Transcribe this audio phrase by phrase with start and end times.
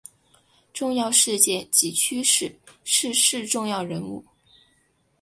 [0.73, 4.25] 重要事件及趋势逝世重要人物